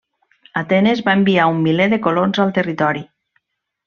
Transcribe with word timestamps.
Atenes 0.61 1.03
va 1.09 1.13
enviar 1.17 1.45
un 1.55 1.59
milè 1.67 1.87
de 1.91 1.99
colons 2.07 2.41
al 2.47 2.55
territori. 2.59 3.05